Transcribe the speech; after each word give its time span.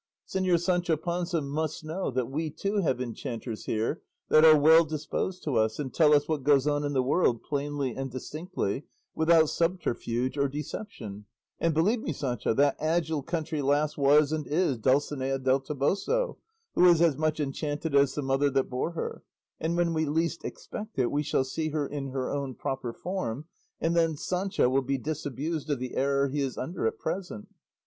Señor 0.27 0.59
Sancho 0.59 0.97
Panza 0.97 1.43
must 1.43 1.83
know 1.85 2.09
that 2.09 2.25
we 2.27 2.49
too 2.49 2.77
have 2.77 2.99
enchanters 2.99 3.65
here 3.65 4.01
that 4.29 4.43
are 4.43 4.57
well 4.57 4.83
disposed 4.83 5.43
to 5.43 5.55
us, 5.57 5.77
and 5.77 5.93
tell 5.93 6.15
us 6.15 6.27
what 6.27 6.41
goes 6.41 6.65
on 6.65 6.83
in 6.83 6.93
the 6.93 7.03
world, 7.03 7.43
plainly 7.43 7.93
and 7.95 8.09
distinctly, 8.09 8.87
without 9.13 9.47
subterfuge 9.47 10.39
or 10.39 10.47
deception; 10.47 11.25
and 11.59 11.75
believe 11.75 11.99
me, 11.99 12.11
Sancho, 12.11 12.51
that 12.55 12.77
agile 12.79 13.21
country 13.21 13.61
lass 13.61 13.95
was 13.95 14.31
and 14.31 14.47
is 14.47 14.79
Dulcinea 14.79 15.37
del 15.37 15.59
Toboso, 15.61 16.39
who 16.73 16.85
is 16.87 16.99
as 16.99 17.15
much 17.15 17.39
enchanted 17.39 17.93
as 17.93 18.15
the 18.15 18.23
mother 18.23 18.49
that 18.49 18.71
bore 18.71 18.93
her; 18.93 19.21
and 19.59 19.77
when 19.77 19.93
we 19.93 20.07
least 20.07 20.43
expect 20.43 20.97
it, 20.97 21.11
we 21.11 21.21
shall 21.21 21.43
see 21.43 21.69
her 21.69 21.85
in 21.85 22.07
her 22.07 22.27
own 22.31 22.55
proper 22.55 22.91
form, 22.91 23.45
and 23.79 23.95
then 23.95 24.17
Sancho 24.17 24.67
will 24.67 24.81
be 24.81 24.97
disabused 24.97 25.69
of 25.69 25.77
the 25.77 25.93
error 25.95 26.27
he 26.27 26.41
is 26.41 26.57
under 26.57 26.87
at 26.87 26.97
present." 26.97 27.49